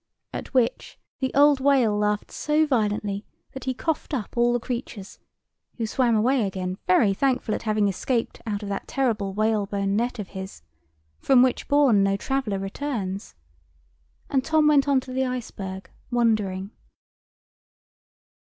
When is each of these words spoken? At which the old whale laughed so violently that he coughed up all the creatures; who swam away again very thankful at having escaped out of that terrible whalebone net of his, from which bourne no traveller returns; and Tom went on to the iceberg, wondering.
At 0.33 0.51
which 0.51 0.97
the 1.19 1.31
old 1.35 1.59
whale 1.59 1.95
laughed 1.95 2.31
so 2.31 2.65
violently 2.65 3.23
that 3.51 3.65
he 3.65 3.75
coughed 3.75 4.15
up 4.15 4.35
all 4.35 4.51
the 4.51 4.59
creatures; 4.59 5.19
who 5.77 5.85
swam 5.85 6.15
away 6.15 6.47
again 6.47 6.79
very 6.87 7.13
thankful 7.13 7.53
at 7.53 7.61
having 7.61 7.87
escaped 7.87 8.41
out 8.47 8.63
of 8.63 8.69
that 8.69 8.87
terrible 8.87 9.35
whalebone 9.35 9.95
net 9.95 10.17
of 10.17 10.29
his, 10.29 10.63
from 11.19 11.43
which 11.43 11.67
bourne 11.67 12.01
no 12.01 12.17
traveller 12.17 12.57
returns; 12.57 13.35
and 14.27 14.43
Tom 14.43 14.65
went 14.67 14.87
on 14.87 15.01
to 15.01 15.13
the 15.13 15.25
iceberg, 15.27 15.91
wondering. 16.09 16.71